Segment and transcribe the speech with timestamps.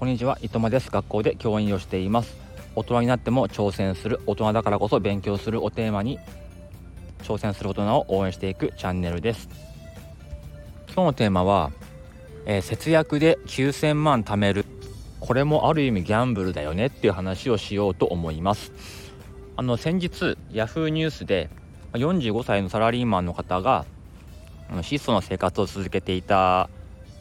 [0.00, 0.90] こんにちは、いとまです。
[0.90, 2.34] 学校で教員をしています。
[2.74, 6.18] 大人になっても挑戦する大人だからこそ勉強するをテーマに
[7.22, 9.50] 挑戦する大人を応援していくチャンネルです。
[10.86, 11.70] 今日のテーマは、
[12.46, 14.64] えー、節約で9000万貯める
[15.20, 18.72] これもある意味ギャンブルだよねっていう話をしようと思います。
[19.56, 21.50] あの先日ヤフーニュースで
[21.92, 23.84] 45歳のサラリーマンの方が
[24.80, 26.70] 質素な生活を続けていた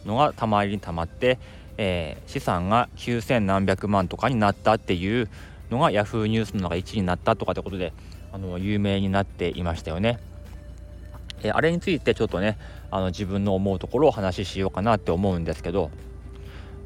[0.06, 1.40] のがたまりにたまって
[1.82, 5.30] えー、資産が9,000何百万とかになったっていう
[5.72, 7.94] のが Yahoo ニュースの中1位になったとかってことで
[8.34, 10.20] あの有名になっていましたよね。
[11.42, 12.58] えー、あれについてちょっとね
[12.92, 15.90] あの自分の思うところをお話ししようかなって思うんですけど、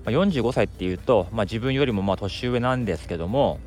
[0.06, 3.60] まあ、45歳っていうと、まあ、自分よりもまあ年上なんですけども、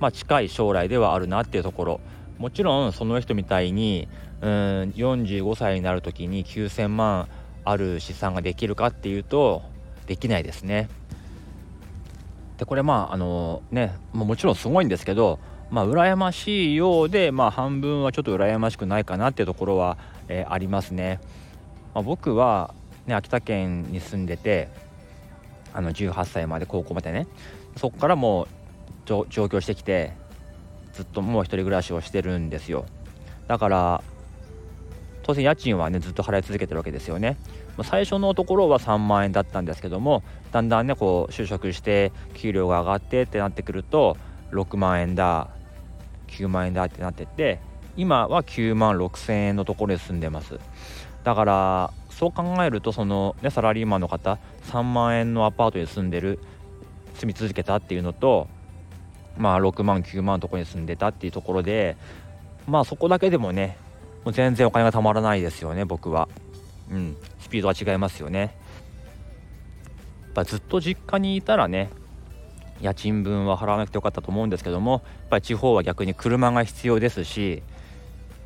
[0.00, 2.00] まあ、近い将来ではあるなっていうところ
[2.38, 4.08] もちろんその人みたいに
[4.40, 4.50] うん
[4.96, 7.28] 45歳になる時に9,000万
[7.66, 9.62] ある資産ができるかっていうと
[10.08, 10.88] できないですね。
[12.56, 15.38] でこれまああのねもちろんすごいんですけど
[15.70, 21.20] まあ羨ましいようでまあ半分はちょっと羨ましくないかなっていうところは、えー、ありますね。
[21.94, 22.74] まあ、僕は
[23.06, 24.68] ね秋田県に住んでて
[25.74, 27.26] あの18歳まで高校までね
[27.76, 28.48] そこからもう
[29.06, 30.12] 上京してきて
[30.94, 32.84] ずっともう一人暮らしをしてるんですよ
[33.46, 34.02] だから
[35.28, 37.36] 当然家賃はねずっと払い続けてるわけですよね。
[37.82, 44.16] 最初のところは3万円だったんですけどもだんだんねこう就職して給料が上がってってなってくると
[44.52, 45.50] 6万円だ
[46.28, 47.60] 9万円だってなってって
[47.94, 50.58] 今は9万6千円のところに住んでます。
[51.24, 56.38] だからそう考えるとそのねサラリーマンの方3万円のアパートに住んでる
[57.16, 58.48] 住み続けたっていうのと
[59.36, 61.98] まあ6万9万のところに住んでたっていうところで
[62.66, 63.76] まあそこだけでもね
[64.28, 66.28] もう全然お金がたまらないですよね僕は
[66.90, 68.50] うんスピードが違いますよねやっ
[70.34, 71.88] ぱずっと実家にいたらね
[72.82, 77.56] 家賃分は払わなくてよかったと思うんですけどもやっぱり地方は逆に車が必要ですしや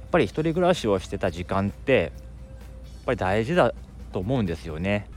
[0.06, 2.12] っぱり1人暮らしをしてた時間ってやっ
[3.06, 3.74] ぱり大事だ
[4.12, 5.08] と思うんですよね。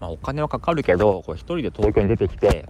[0.00, 2.66] まあ、お金はかかるけどこう1人で東京に出てきて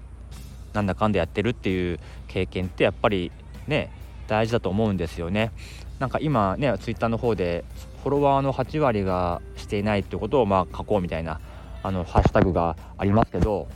[0.72, 3.30] なんだかんだやってるっていう経験ってやっぱり
[3.68, 3.92] ね
[4.26, 5.52] 大事だと思うんですよね。
[5.98, 7.64] なんか今ねツイッターの方で
[8.02, 11.40] フォロワーの8割がしていないってことをまあ書こうみたいな
[11.82, 13.68] あのハッシュタグがありますけど、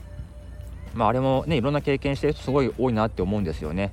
[0.95, 3.93] まあ、あれもねいろんな経験してる人すごい多いなって思うんですよね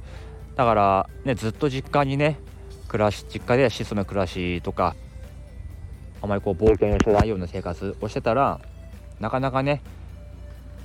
[0.56, 2.40] だからねずっと実家にね
[2.88, 4.96] 暮らし実家で質素な暮らしとか
[6.22, 8.60] あまりこう冒険しないような生活をしてたら
[9.20, 9.82] なかなかね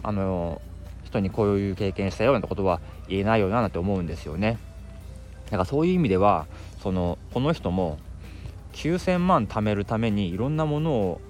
[0.03, 0.61] あの
[1.05, 4.59] 人にこういう経験したようなことは言えないよななんて思うんですよね。
[5.47, 6.47] だからそういう意味では
[6.83, 7.99] そのこの人も
[8.73, 11.21] 9,000万貯めるためにいろんなものを、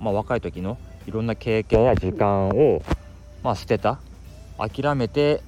[0.00, 2.82] まあ、若い時のいろんな経験や時間を、
[3.42, 4.00] まあ、捨てた
[4.58, 5.42] 諦めて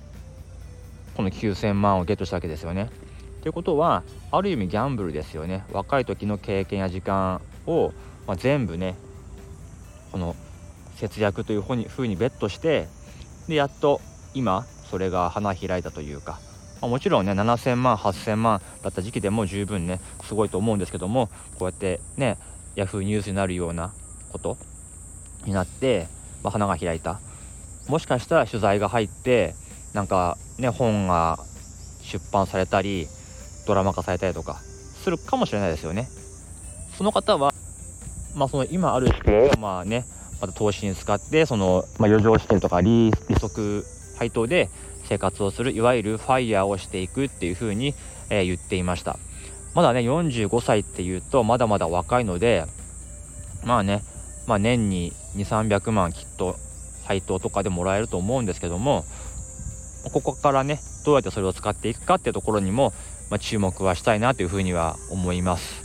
[1.14, 2.88] この9,000万をゲットしたわけですよね。
[3.42, 7.92] ということはある意味ギャンブルですよね若い時の経験や時間を、
[8.26, 8.94] まあ、全部ね
[10.12, 10.36] この
[10.96, 12.86] 節約というふうにふうにベットして
[13.48, 14.00] でやっと
[14.34, 16.38] 今それが花開いたというか
[16.82, 21.28] ま、もちろんね7000万8000万だった時期でも十分ねすごいと思うんですけども
[21.58, 22.36] こうやってね
[22.76, 23.92] Yahoo ニュースになるような
[24.30, 24.58] こと
[25.46, 26.08] になって、
[26.42, 27.20] まあ、花が開いた。
[27.88, 29.54] もしかしたら取材が入って
[29.92, 31.38] なんかね本が
[32.02, 33.08] 出版されたり
[33.66, 36.08] ドラマ化されたりとかするかもしれないですよね。
[36.96, 37.52] その方は
[38.36, 39.08] まあその今ある
[39.58, 40.04] まあね
[40.40, 43.84] また投資に使ってその、まあ、余剰資金とか利息
[44.18, 44.68] 配当で
[45.12, 47.94] 生活をするいわゆるファイヤーをしていくっていうふうに、
[48.30, 49.18] え、言っていました。
[49.74, 52.66] まだね45歳っていうとまだまだ若いので
[53.64, 54.02] まあね、
[54.46, 56.56] まあ、年に2300万きっと
[57.04, 59.04] 配当とかでもらえると思うんですけども
[60.12, 62.92] ここからねどうやってそれを使っていくかっていうところにも、
[63.30, 65.82] まあ、注目はしたいなというふうには思います。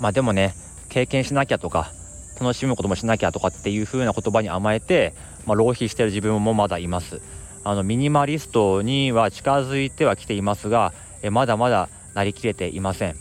[0.00, 0.54] まあでもね
[0.88, 1.92] 経験しなきゃとか
[2.40, 5.14] 楽しむこともしなきゃとかっていう風な言葉に甘えて、
[5.46, 7.20] まあ、浪費してる自分もまだいます。
[7.64, 13.16] あのミニマリストには近づいてはきていますがえまだまだなりきれていません。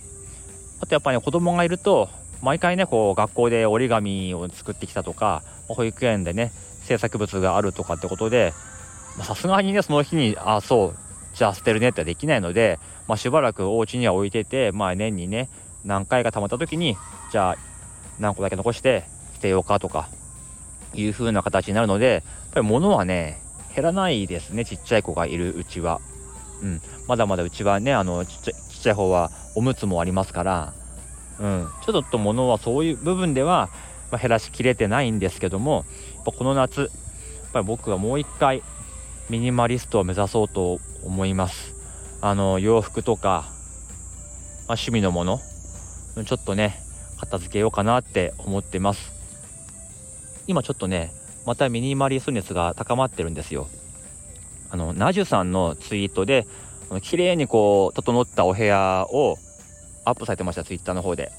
[0.81, 2.09] あとやっぱり、ね、子供がいると
[2.41, 6.51] 毎回ねこう学校で折り紙を作ってきたとか保育園でね
[6.83, 8.53] 制作物があるとかってことで
[9.21, 10.95] さすがにねその日にあそう
[11.33, 15.49] じゃあ捨てるねってできないので、まあ、しばらくお家には置いてて、まあ、年にね
[15.85, 16.97] 何回かたまった時に
[17.31, 17.55] じゃあ
[18.19, 19.05] 何個だけ残して
[19.35, 20.09] 捨てようかとか
[20.93, 22.23] いう風な形になるのでやっ
[22.55, 23.39] ぱり物はね
[23.73, 25.99] 減らないですねちっちゃい子がいるうちは。
[26.61, 30.73] うん、まだまだうちはねあのちっちゃちっちゃい方はおむつもありますから、
[31.39, 33.69] うん、ちょっと物はそういう部分では、
[34.11, 35.85] まあ、減らしきれてないんですけども
[36.15, 36.89] やっぱこの夏やっ
[37.51, 38.63] ぱり僕はもう一回
[39.29, 41.73] ミニマリストを目指そうと思います。
[42.21, 43.43] あの洋服とか、まあ、
[44.69, 45.39] 趣味のもの
[46.25, 46.79] ちょっとね
[47.19, 49.11] 片付けようかなって思ってます。
[50.47, 51.11] 今ちょっとね
[51.45, 53.67] またミニマリスト熱が高まってるんですよ。
[54.69, 56.47] あのナジュさんのツイートで
[57.01, 59.37] 綺麗にこう整ったお部屋を
[60.05, 61.31] アップされてましたツイッターの方で、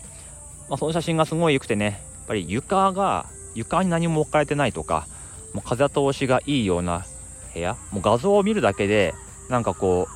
[0.68, 5.06] まあ、その写真がすごい良くてねやっぱり床が床に何も置かれてないとか
[5.52, 7.04] もう風通しがいいような
[7.52, 9.14] 部屋もう画像を見るだけで
[9.48, 10.08] なんかこ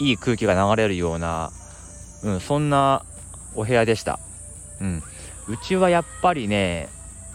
[0.00, 1.50] ういい空気が流れるような、
[2.24, 3.04] うん、そんな
[3.54, 4.18] お部屋でした、
[4.80, 5.02] うん、
[5.48, 6.88] うちはやっぱりね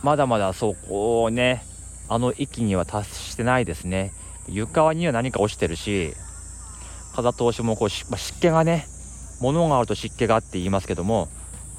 [0.04, 1.64] まだまだそこをね
[2.10, 4.12] あの域には達してないですね。
[4.48, 6.14] 床には何か落ちてるし
[7.16, 8.88] 風通しもこう、まあ、湿気がね
[9.42, 11.28] 物があると湿気があって言いますけども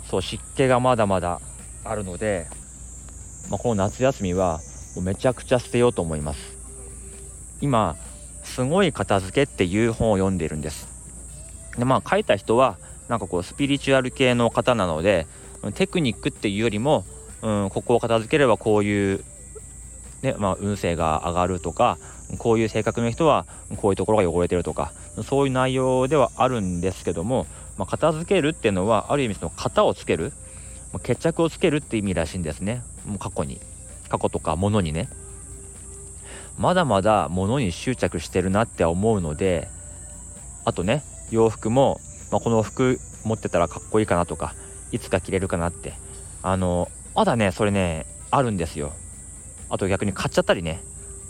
[0.04, 1.40] そう湿気がまだまだ
[1.84, 2.46] あるので、
[3.50, 4.60] まあ、この夏休みは
[4.96, 6.56] もうめちゃくちゃ捨てようと思います。
[7.60, 7.96] 今
[8.42, 10.88] すごい片付けっていう本を読んでいるんです。
[11.76, 12.78] でまあ書いた人は
[13.08, 15.26] なんかこうスピリチュアル系の方なので
[15.74, 17.04] テクニックっていうよりも、
[17.42, 19.24] うん、ここを片付ければこういう
[20.22, 21.96] ねまあ、運勢が上がるとか
[22.38, 24.92] こういう性格の人はこういうところが汚れてるとか
[25.22, 30.32] そういう内容ではあるんですけども、まあ、片付けるっていうのはある意味その型をつける、
[30.92, 32.82] まあ、決着をつけるって意味らしいんですね。
[33.06, 33.60] もう過去に
[34.08, 35.08] 過去とか物にね。
[36.58, 39.68] まだまだ物に執着してるなって思うので
[40.64, 42.00] あとね洋服も、
[42.32, 44.54] まあ、この服持ってたらかっこいいかなとか
[44.90, 45.94] いつか着れるかなって。
[46.42, 48.92] あのまだねそれねあるんですよ。
[49.70, 50.80] あと逆に買っちゃったりね。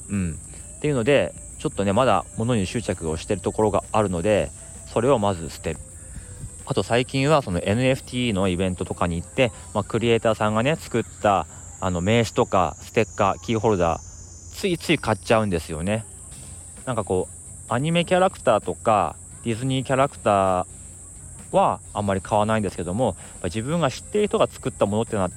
[0.09, 0.39] うん。
[0.77, 4.51] っていうのでちょっとねまだ物に執着をしてるところがあるので
[4.93, 5.81] それをまず捨てる。
[6.67, 11.47] あと最近はその NFT のイベントとかに行って、まあ、クリエイターさんがね作った
[11.81, 14.01] あの名刺とかステッカーキーホルダー
[14.55, 16.05] ついつい買っちゃうんですよね。
[16.85, 20.67] なんかこうアニメキャラクターとかディズニーキャラクター
[21.53, 25.31] はあんまり買わないんですけども自分が知っている人が作ったものってなっ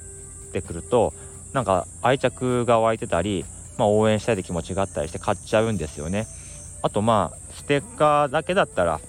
[0.52, 1.14] てくると
[1.52, 3.44] なんか愛着が湧いてたり、
[3.78, 6.26] まあ、応援したいって気持ちがあったりして買っちゃうんですよね。
[6.82, 9.00] あとまあステッカーだけだったら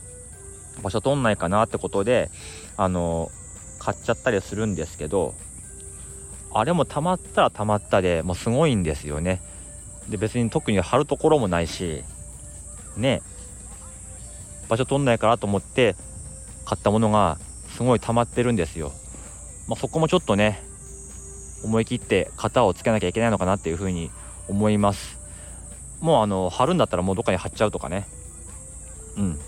[0.82, 2.30] 場所取んないかなってことで
[2.78, 3.32] あの
[3.80, 5.34] 買っちゃったりするんですけど
[6.54, 9.42] あれもたまったらたまったでもうすごいんですよね。
[10.10, 12.04] で別に特に貼るところもないし
[12.98, 13.22] ね
[14.68, 15.96] 場所取んないかなと思って
[16.66, 17.38] 買ったものが
[17.76, 18.92] すごい溜まってるんですよ。
[19.68, 20.62] まあ、そこもちょっとね
[21.64, 24.12] 思い切って型をつけなきゃいけないのかなっていうふうに
[24.48, 25.20] 思います。
[26.02, 28.08] もうあの貼るんだったらもうどっかに貼っちゃうとかね。
[29.18, 29.40] うん。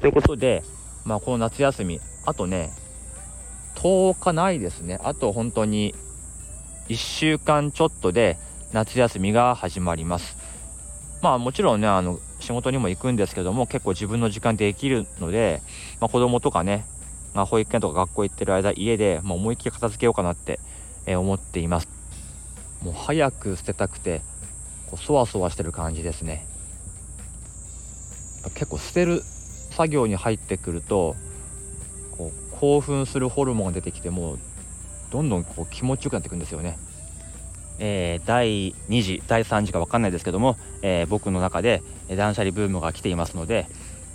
[0.00, 0.62] ということで
[1.04, 2.70] まあこの夏休みあとね
[3.74, 4.98] 10日ないですね。
[5.02, 5.94] あと本当に
[6.88, 8.38] 1週間ちょっとで
[8.72, 10.36] 夏休みが始まります。
[11.22, 15.60] まあもちろんねあの仕事にも行くんですけども結構自分の時間できるので、
[16.00, 16.84] まあ、子供とかね
[17.38, 20.58] まあ、保育園とか学校行ってる間家で、まあ、思いっきり片付けようかなって、
[21.06, 21.88] えー、思っています。
[22.82, 24.22] もう早く捨てたくて
[24.90, 26.44] こうそわそわしてる感じですね。
[28.54, 29.22] 結構捨てる
[29.70, 31.14] 作業に入ってくると
[32.16, 34.38] こう興奮するホルモンが出てきてもう
[35.12, 36.76] どんどんこう気持ちよくなっていくんですよね。
[37.78, 43.68] えー、第2次第3次か分かんないですけども、えー、僕の中で断捨離ブームが来ていますので、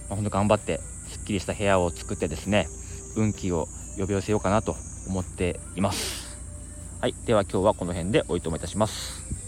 [0.09, 2.67] まあ、ほんと頑張ってすっきりした部屋を作ってですね
[3.15, 3.67] 運気を
[3.97, 4.75] 呼び寄せようかなと
[5.07, 6.37] 思っています。
[7.01, 9.42] はいでは今日はこの辺でおいともいたします。